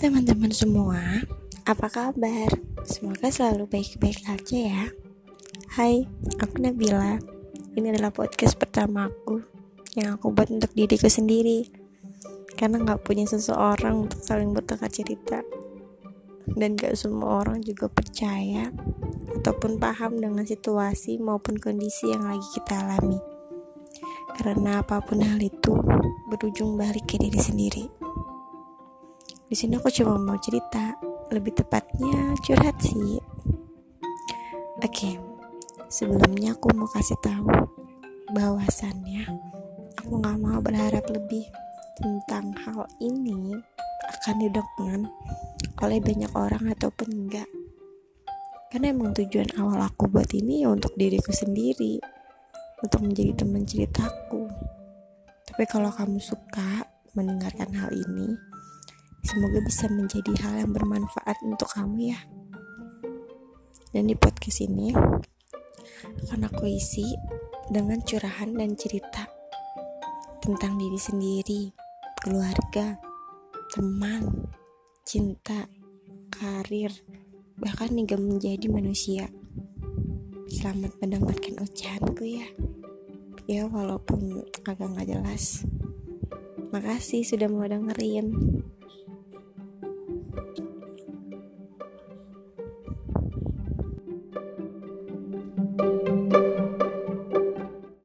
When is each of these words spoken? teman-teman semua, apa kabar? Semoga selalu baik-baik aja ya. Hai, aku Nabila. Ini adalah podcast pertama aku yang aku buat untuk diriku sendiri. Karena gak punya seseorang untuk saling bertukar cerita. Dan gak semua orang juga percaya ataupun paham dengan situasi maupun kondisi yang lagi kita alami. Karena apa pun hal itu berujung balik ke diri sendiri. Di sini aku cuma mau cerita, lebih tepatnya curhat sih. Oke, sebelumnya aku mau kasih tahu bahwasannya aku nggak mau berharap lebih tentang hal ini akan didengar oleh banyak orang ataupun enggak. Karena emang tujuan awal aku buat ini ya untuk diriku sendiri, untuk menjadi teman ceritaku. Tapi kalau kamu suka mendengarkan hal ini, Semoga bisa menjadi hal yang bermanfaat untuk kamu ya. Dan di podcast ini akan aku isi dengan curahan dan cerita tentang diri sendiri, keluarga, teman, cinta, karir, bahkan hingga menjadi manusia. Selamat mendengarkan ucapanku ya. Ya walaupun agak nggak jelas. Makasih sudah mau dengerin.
teman-teman 0.00 0.48
semua, 0.48 1.28
apa 1.68 1.92
kabar? 1.92 2.48
Semoga 2.88 3.28
selalu 3.28 3.68
baik-baik 3.68 4.24
aja 4.32 4.56
ya. 4.56 4.84
Hai, 5.76 6.08
aku 6.40 6.56
Nabila. 6.56 7.20
Ini 7.76 7.92
adalah 7.92 8.08
podcast 8.08 8.56
pertama 8.56 9.12
aku 9.12 9.44
yang 10.00 10.16
aku 10.16 10.32
buat 10.32 10.48
untuk 10.48 10.72
diriku 10.72 11.04
sendiri. 11.04 11.68
Karena 12.56 12.80
gak 12.80 13.04
punya 13.04 13.28
seseorang 13.28 14.08
untuk 14.08 14.24
saling 14.24 14.56
bertukar 14.56 14.88
cerita. 14.88 15.44
Dan 16.48 16.80
gak 16.80 16.96
semua 16.96 17.44
orang 17.44 17.60
juga 17.60 17.92
percaya 17.92 18.72
ataupun 19.36 19.76
paham 19.76 20.16
dengan 20.16 20.48
situasi 20.48 21.20
maupun 21.20 21.60
kondisi 21.60 22.08
yang 22.08 22.24
lagi 22.24 22.48
kita 22.56 22.88
alami. 22.88 23.20
Karena 24.32 24.80
apa 24.80 25.04
pun 25.04 25.20
hal 25.20 25.36
itu 25.44 25.76
berujung 26.32 26.80
balik 26.80 27.04
ke 27.04 27.20
diri 27.20 27.36
sendiri. 27.36 28.00
Di 29.50 29.58
sini 29.58 29.74
aku 29.74 29.90
cuma 29.90 30.14
mau 30.14 30.38
cerita, 30.38 30.94
lebih 31.34 31.50
tepatnya 31.58 32.38
curhat 32.38 32.78
sih. 32.78 33.18
Oke, 34.78 35.18
sebelumnya 35.90 36.54
aku 36.54 36.70
mau 36.70 36.86
kasih 36.86 37.18
tahu 37.18 37.50
bahwasannya 38.30 39.26
aku 39.98 40.22
nggak 40.22 40.38
mau 40.38 40.62
berharap 40.62 41.02
lebih 41.10 41.50
tentang 41.98 42.54
hal 42.62 42.86
ini 43.02 43.58
akan 44.06 44.38
didengar 44.38 45.10
oleh 45.82 45.98
banyak 45.98 46.30
orang 46.30 46.70
ataupun 46.70 47.10
enggak. 47.10 47.50
Karena 48.70 48.94
emang 48.94 49.18
tujuan 49.18 49.50
awal 49.58 49.82
aku 49.82 50.06
buat 50.06 50.30
ini 50.30 50.62
ya 50.62 50.70
untuk 50.70 50.94
diriku 50.94 51.34
sendiri, 51.34 51.98
untuk 52.86 53.02
menjadi 53.02 53.42
teman 53.42 53.66
ceritaku. 53.66 54.46
Tapi 55.42 55.66
kalau 55.66 55.90
kamu 55.90 56.22
suka 56.22 56.86
mendengarkan 57.18 57.74
hal 57.74 57.90
ini, 57.90 58.49
Semoga 59.20 59.60
bisa 59.60 59.86
menjadi 59.92 60.32
hal 60.44 60.64
yang 60.66 60.72
bermanfaat 60.72 61.36
untuk 61.44 61.68
kamu 61.72 62.12
ya. 62.12 62.20
Dan 63.90 64.08
di 64.08 64.16
podcast 64.16 64.64
ini 64.64 64.94
akan 66.26 66.46
aku 66.48 66.64
isi 66.70 67.04
dengan 67.68 68.00
curahan 68.02 68.50
dan 68.54 68.74
cerita 68.74 69.28
tentang 70.40 70.80
diri 70.80 70.96
sendiri, 70.96 71.62
keluarga, 72.22 72.96
teman, 73.70 74.48
cinta, 75.04 75.68
karir, 76.32 76.90
bahkan 77.60 77.92
hingga 77.92 78.16
menjadi 78.16 78.66
manusia. 78.72 79.28
Selamat 80.50 80.96
mendengarkan 80.98 81.62
ucapanku 81.62 82.24
ya. 82.26 82.48
Ya 83.46 83.66
walaupun 83.66 84.46
agak 84.66 84.90
nggak 84.96 85.08
jelas. 85.14 85.62
Makasih 86.70 87.22
sudah 87.22 87.46
mau 87.50 87.66
dengerin. 87.66 88.34